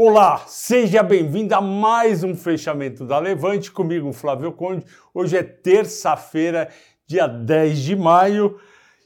[0.00, 4.86] Olá, seja bem-vindo a mais um fechamento da Levante comigo, Flávio Conde.
[5.12, 6.68] Hoje é terça-feira,
[7.04, 8.60] dia 10 de maio,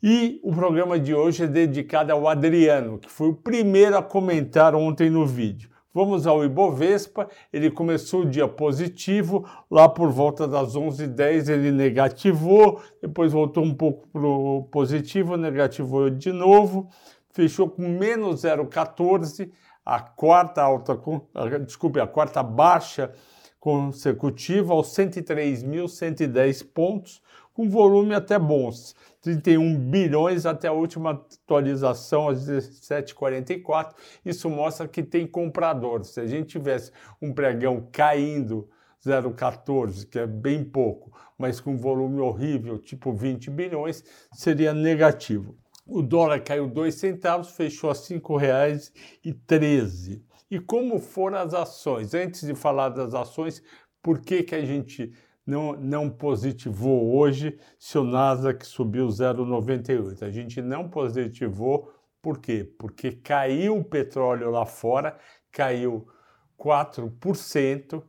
[0.00, 4.76] e o programa de hoje é dedicado ao Adriano, que foi o primeiro a comentar
[4.76, 5.68] ontem no vídeo.
[5.92, 12.80] Vamos ao Ibovespa, ele começou o dia positivo, lá por volta das 11h10 ele negativou,
[13.02, 16.88] depois voltou um pouco para o positivo, negativou de novo,
[17.32, 19.50] fechou com menos 0,14
[19.86, 21.00] a quarta alta,
[21.64, 23.12] desculpe, a quarta baixa
[23.60, 27.22] consecutiva aos 103.110 pontos,
[27.54, 33.94] com volume até bons, 31 bilhões até a última atualização às 17h44.
[34.24, 36.04] Isso mostra que tem comprador.
[36.04, 36.90] Se a gente tivesse
[37.22, 38.68] um pregão caindo
[39.04, 45.56] 0,14, que é bem pouco, mas com volume horrível, tipo 20 bilhões, seria negativo.
[45.86, 50.20] O dólar caiu 2 centavos, fechou a R$ 5,13.
[50.50, 52.12] E como foram as ações?
[52.12, 53.62] Antes de falar das ações,
[54.02, 55.12] por que, que a gente
[55.46, 60.22] não, não positivou hoje se o Nasdaq subiu 0,98?
[60.22, 62.68] A gente não positivou por quê?
[62.76, 65.16] Porque caiu o petróleo lá fora,
[65.52, 66.08] caiu
[66.58, 68.02] 4%,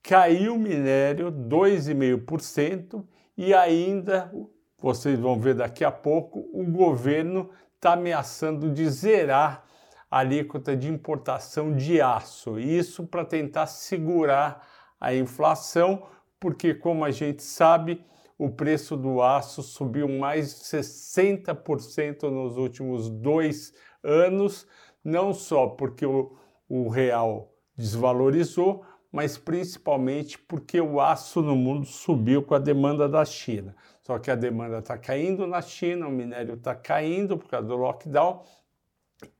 [0.00, 3.04] caiu o minério 2,5%
[3.36, 4.30] e ainda
[4.78, 9.64] vocês vão ver daqui a pouco, o governo está ameaçando de zerar
[10.10, 12.58] a alíquota de importação de aço.
[12.58, 14.66] Isso para tentar segurar
[15.00, 16.06] a inflação,
[16.38, 18.04] porque, como a gente sabe,
[18.38, 24.66] o preço do aço subiu mais de 60% nos últimos dois anos,
[25.02, 26.36] não só porque o,
[26.68, 33.24] o real desvalorizou, mas principalmente porque o aço no mundo subiu com a demanda da
[33.24, 33.76] China.
[34.06, 37.74] Só que a demanda está caindo na China, o minério está caindo por causa do
[37.74, 38.42] lockdown,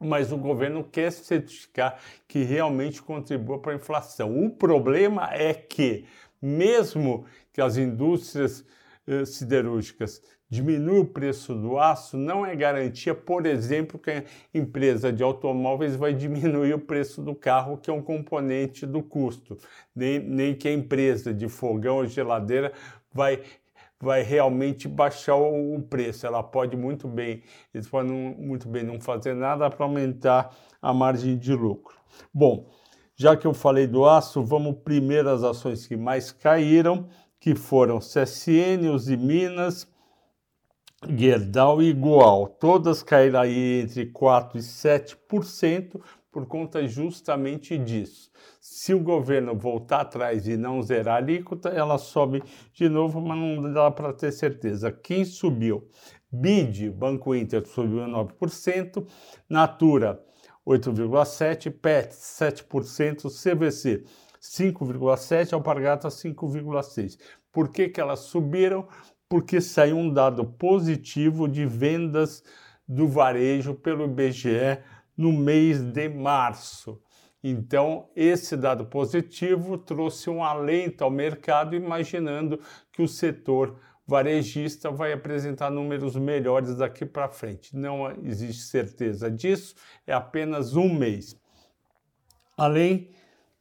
[0.00, 4.44] mas o governo quer certificar que realmente contribua para a inflação.
[4.44, 6.06] O problema é que,
[6.42, 8.64] mesmo que as indústrias
[9.06, 15.12] eh, siderúrgicas diminuam o preço do aço, não é garantia, por exemplo, que a empresa
[15.12, 19.56] de automóveis vai diminuir o preço do carro, que é um componente do custo,
[19.94, 22.72] nem, nem que a empresa de fogão ou geladeira
[23.12, 23.42] vai
[24.00, 26.26] vai realmente baixar o preço.
[26.26, 27.42] Ela pode muito bem,
[27.74, 31.96] eles podem muito bem não fazer nada para aumentar a margem de lucro.
[32.32, 32.68] Bom,
[33.16, 37.08] já que eu falei do aço, vamos primeiro às ações que mais caíram,
[37.40, 39.88] que foram CSN, Uzi Minas,
[41.06, 42.46] Gerdau e Igual.
[42.46, 46.00] Todas caíram aí entre 4% e 7%,
[46.30, 48.30] por conta justamente disso.
[48.60, 53.38] Se o governo voltar atrás e não zerar a alíquota, ela sobe de novo, mas
[53.38, 54.92] não dá para ter certeza.
[54.92, 55.88] Quem subiu?
[56.30, 59.06] BID, Banco Inter, subiu 9%,
[59.48, 60.22] Natura,
[60.66, 64.04] 8,7%, PET, 7%, CVC,
[64.40, 67.18] 5,7%, Alpargata, 5,6%.
[67.50, 68.86] Por que, que elas subiram?
[69.28, 72.42] Porque saiu um dado positivo de vendas
[72.86, 74.78] do varejo pelo IBGE
[75.18, 77.02] no mês de março.
[77.42, 82.60] Então, esse dado positivo trouxe um alento ao mercado, imaginando
[82.92, 87.76] que o setor varejista vai apresentar números melhores daqui para frente.
[87.76, 89.74] Não existe certeza disso,
[90.06, 91.36] é apenas um mês.
[92.56, 93.10] Além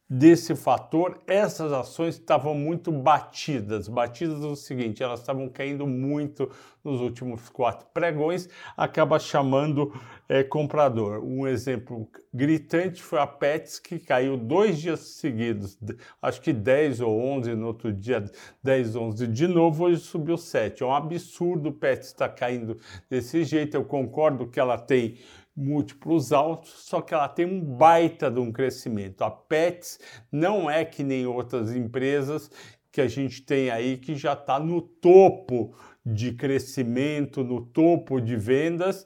[0.09, 3.89] desse fator, essas ações estavam muito batidas.
[3.89, 6.49] Batidas é o seguinte, elas estavam caindo muito
[6.83, 8.47] nos últimos quatro pregões,
[8.77, 9.93] acaba chamando
[10.29, 11.21] é, comprador.
[11.21, 15.77] Um exemplo gritante foi a Pets, que caiu dois dias seguidos,
[16.21, 18.23] acho que 10 ou 11, no outro dia
[18.63, 20.83] 10, 11 de novo, hoje subiu 7.
[20.83, 22.79] É um absurdo o Pets estar tá caindo
[23.09, 25.17] desse jeito, eu concordo que ela tem
[25.57, 29.23] múltiplos altos, só que ela tem um baita de um crescimento.
[29.23, 29.99] A Pets
[30.31, 32.51] não é que nem outras empresas
[32.91, 35.75] que a gente tem aí que já está no topo
[36.05, 39.05] de crescimento, no topo de vendas.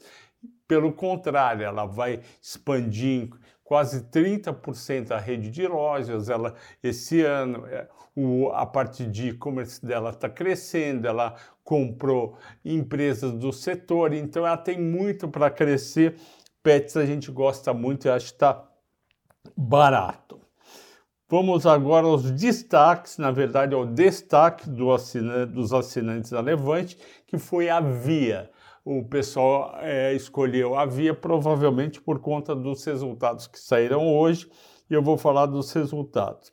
[0.67, 3.29] Pelo contrário, ela vai expandir
[3.63, 6.29] quase 30% a rede de lojas.
[6.29, 11.07] Ela esse ano é, o, a parte de e-commerce dela está crescendo.
[11.07, 16.15] Ela comprou empresas do setor, então ela tem muito para crescer
[16.63, 18.63] Pets a gente gosta muito e acho que está
[19.57, 20.39] barato.
[21.27, 24.87] Vamos agora aos destaques, na verdade, ao destaque do
[25.47, 28.51] dos assinantes da Levante, que foi a Via.
[28.83, 34.51] O pessoal é, escolheu a Via provavelmente por conta dos resultados que saíram hoje,
[34.89, 36.51] e eu vou falar dos resultados.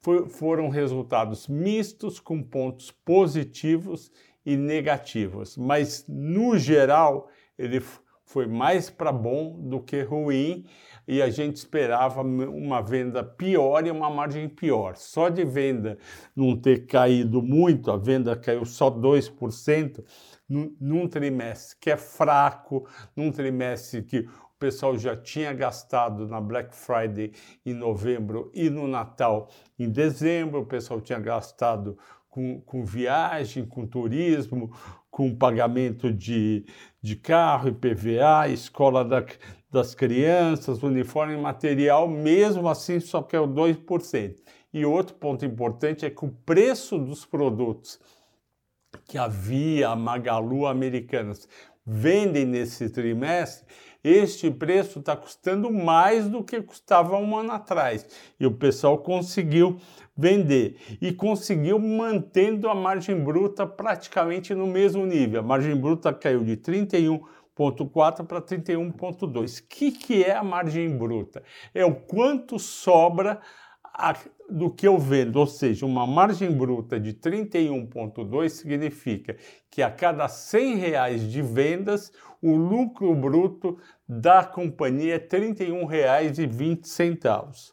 [0.00, 4.10] Foi, foram resultados mistos, com pontos positivos
[4.44, 8.07] e negativos, mas no geral ele foi
[8.48, 10.64] mais para bom do que ruim
[11.06, 14.96] e a gente esperava uma venda pior e uma margem pior.
[14.96, 15.98] Só de venda
[16.36, 20.04] não ter caído muito, a venda caiu só 2%
[20.48, 22.86] num, num trimestre que é fraco,
[23.16, 27.32] num trimestre que o pessoal já tinha gastado na Black Friday
[27.64, 29.48] em novembro e no Natal
[29.78, 31.96] em dezembro, o pessoal tinha gastado
[32.28, 34.70] com, com viagem, com turismo,
[35.10, 36.64] com pagamento de,
[37.00, 39.24] de carro, IPVA, escola da,
[39.70, 44.36] das crianças, uniforme material, mesmo assim só que é o 2%.
[44.72, 47.98] E outro ponto importante é que o preço dos produtos
[49.06, 51.48] que a Via, a Magalu Americanas
[51.86, 53.66] vendem nesse trimestre,
[54.02, 58.06] este preço está custando mais do que custava um ano atrás.
[58.38, 59.80] E o pessoal conseguiu
[60.16, 65.40] vender e conseguiu mantendo a margem bruta praticamente no mesmo nível.
[65.40, 67.20] A margem bruta caiu de 31
[67.58, 69.60] 31,4 para 31,2.
[69.60, 71.42] O que, que é a margem bruta?
[71.74, 73.40] É o quanto sobra
[73.98, 74.16] a,
[74.48, 79.36] do que eu vendo, ou seja, uma margem bruta de 31,2 significa
[79.68, 83.76] que a cada 100 reais de vendas, o lucro bruto
[84.08, 87.72] da companhia é R$ 31,20.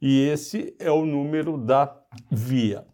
[0.00, 2.00] E esse é o número da
[2.30, 2.86] Via.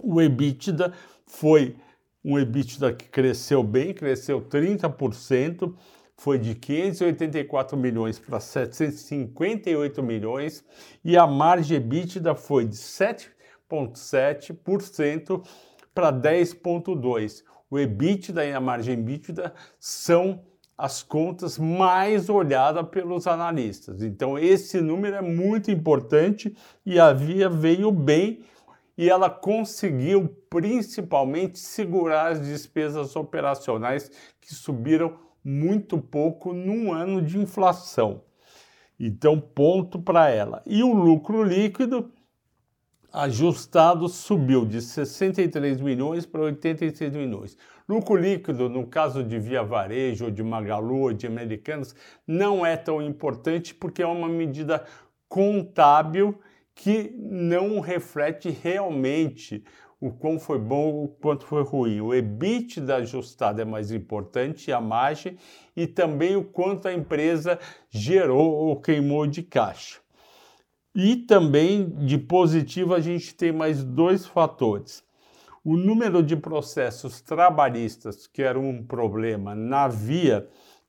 [0.00, 0.92] O EBITDA
[1.26, 1.76] foi
[2.24, 5.74] um EBITDA que cresceu bem, cresceu 30%,
[6.22, 10.64] foi de 584 milhões para 758 milhões
[11.04, 15.44] e a margem EBITDA foi de 7,7%
[15.92, 17.42] para 10,2%.
[17.68, 20.44] O EBITDA e a margem EBITDA são
[20.78, 24.00] as contas mais olhadas pelos analistas.
[24.00, 28.44] Então, esse número é muito importante e a Via veio bem
[28.96, 34.08] e ela conseguiu principalmente segurar as despesas operacionais
[34.40, 38.22] que subiram muito pouco num ano de inflação.
[38.98, 40.62] Então, ponto para ela.
[40.64, 42.12] E o lucro líquido
[43.12, 47.58] ajustado subiu de 63 milhões para 86 milhões.
[47.88, 51.94] Lucro líquido, no caso de Via Varejo, ou de Magalu, ou de Americanas,
[52.26, 54.84] não é tão importante porque é uma medida
[55.28, 56.38] contábil
[56.74, 59.62] que não reflete realmente
[60.02, 62.00] o quão foi bom, o quanto foi ruim.
[62.00, 65.38] O EBITDA ajustado é mais importante, a margem,
[65.76, 67.56] e também o quanto a empresa
[67.88, 70.00] gerou ou queimou de caixa.
[70.92, 75.04] E também de positivo a gente tem mais dois fatores.
[75.64, 80.48] O número de processos trabalhistas, que era um problema na via,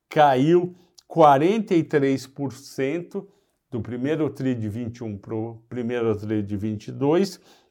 [0.09, 0.73] caiu
[1.07, 3.27] 43%
[3.69, 7.62] do primeiro TRI de 21 para o primeiro TRI de 22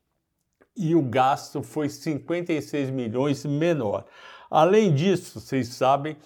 [0.76, 4.04] e o gasto foi 56 milhões menor.
[4.50, 6.16] Além disso, vocês sabem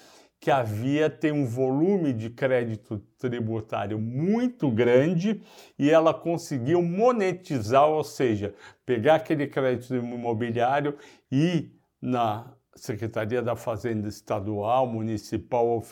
[0.41, 5.43] que a Via tem um volume de crédito tributário muito grande
[5.79, 8.55] e ela conseguiu monetizar, ou seja,
[8.85, 10.97] pegar aquele crédito imobiliário
[11.33, 11.71] e
[12.01, 15.83] na Secretaria da Fazenda Estadual, Municipal ou,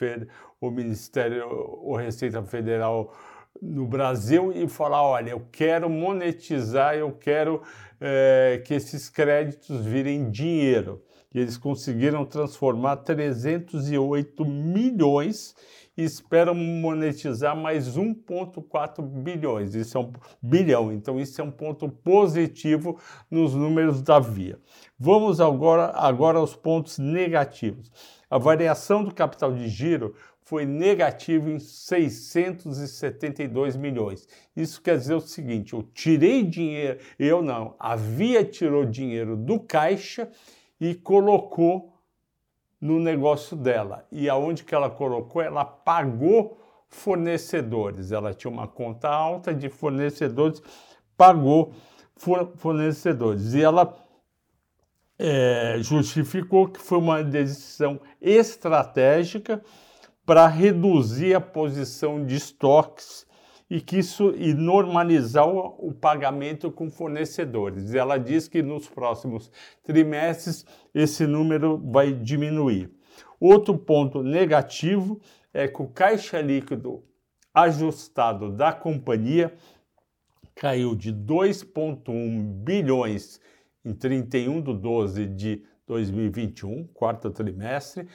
[0.60, 3.12] ou Ministério ou Receita Federal
[3.60, 7.62] no Brasil e falar: olha, eu quero monetizar, eu quero
[8.00, 11.02] é, que esses créditos virem dinheiro.
[11.32, 15.54] E eles conseguiram transformar 308 milhões
[15.96, 19.74] e esperam monetizar mais 1,4 bilhões.
[19.74, 20.12] Isso é um
[20.42, 20.92] bilhão.
[20.92, 24.58] Então, isso é um ponto positivo nos números da Via.
[24.98, 27.90] Vamos agora, agora aos pontos negativos.
[28.28, 34.28] A variação do capital de giro foi negativo em 672 milhões.
[34.54, 39.58] Isso quer dizer o seguinte: eu tirei dinheiro, eu não, a Via tirou dinheiro do
[39.58, 40.30] caixa
[40.80, 41.92] e colocou
[42.80, 44.06] no negócio dela.
[44.12, 45.40] E aonde que ela colocou?
[45.40, 46.58] Ela pagou
[46.88, 48.12] fornecedores.
[48.12, 50.62] Ela tinha uma conta alta de fornecedores,
[51.16, 51.72] pagou
[52.56, 53.54] fornecedores.
[53.54, 53.96] E ela
[55.18, 59.64] é, justificou que foi uma decisão estratégica
[60.24, 63.26] para reduzir a posição de estoques
[63.68, 67.94] e que isso e normalizar o, o, pagamento com fornecedores.
[67.94, 69.50] Ela diz que nos próximos
[69.82, 70.64] trimestres
[70.94, 72.90] esse número vai diminuir.
[73.40, 75.20] Outro ponto negativo
[75.52, 77.02] é que o caixa líquido
[77.52, 79.54] ajustado da companhia
[80.54, 83.40] caiu de 2,1 bilhões
[83.84, 88.08] em 31 de 12 de 2021, quarto trimestre,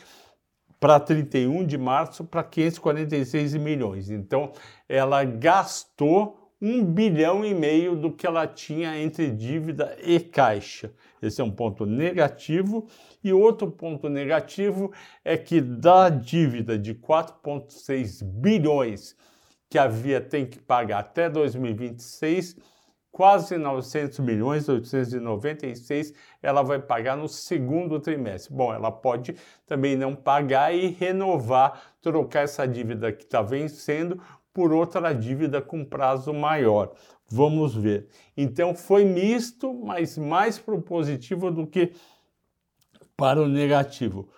[0.79, 4.09] para 31 de março para 546 milhões.
[4.09, 4.51] Então,
[4.88, 10.91] ela gastou um bilhão e meio do que ela tinha entre dívida e caixa.
[11.21, 12.88] Esse é um ponto negativo.
[13.24, 14.91] E outro ponto negativo
[15.24, 19.15] é que da dívida de 4,6 bilhões
[19.69, 22.57] que a Via tem que pagar até 2026,
[23.12, 28.54] quase 900 milhões, 896, ela vai pagar no segundo trimestre.
[28.54, 29.36] Bom, ela pode
[29.66, 34.22] também não pagar e renovar, trocar essa dívida que está vencendo
[34.54, 36.94] por outra dívida com prazo maior.
[37.28, 38.08] Vamos ver.
[38.36, 41.94] Então foi misto, mas mais para o positivo do que
[43.16, 44.30] para o negativo.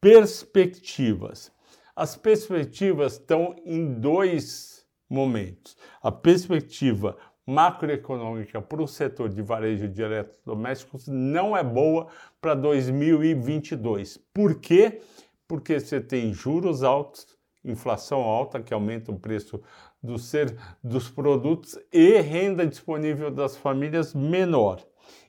[0.00, 1.52] Perspectivas.
[1.94, 5.76] As perspectivas estão em dois momentos.
[6.00, 7.16] A perspectiva
[7.48, 12.08] macroeconômica para o setor de varejo de eletrodomésticos não é boa
[12.42, 14.18] para 2022.
[14.34, 15.00] Por quê?
[15.48, 17.26] Porque você tem juros altos,
[17.64, 19.62] inflação alta, que aumenta o preço
[20.02, 24.84] do ser, dos produtos, e renda disponível das famílias menor.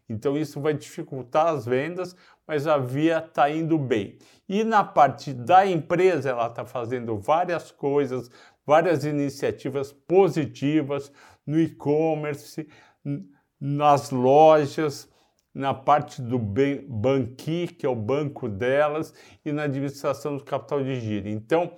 [0.09, 4.17] Então, isso vai dificultar as vendas, mas a Via está indo bem.
[4.47, 8.29] E na parte da empresa, ela está fazendo várias coisas,
[8.65, 11.13] várias iniciativas positivas
[11.49, 12.67] no e-commerce,
[13.59, 15.09] nas lojas,
[15.51, 19.13] na parte do Banqui, que é o banco delas,
[19.43, 21.27] e na administração do capital de giro.
[21.27, 21.75] Então,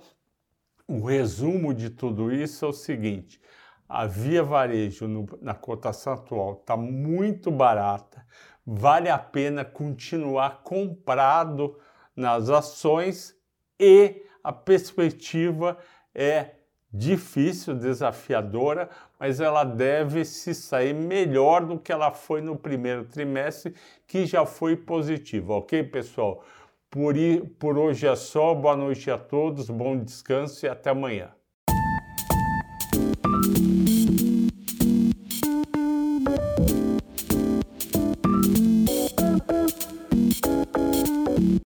[0.86, 3.40] o resumo de tudo isso é o seguinte:
[3.88, 8.26] a Via Varejo no, na cotação atual está muito barata,
[8.66, 11.78] vale a pena continuar comprado
[12.14, 13.34] nas ações
[13.80, 15.78] e a perspectiva
[16.14, 16.56] é
[16.92, 23.74] difícil, desafiadora, mas ela deve se sair melhor do que ela foi no primeiro trimestre,
[24.06, 26.44] que já foi positiva, ok, pessoal?
[26.90, 27.14] Por,
[27.58, 31.30] por hoje é só, boa noite a todos, bom descanso e até amanhã.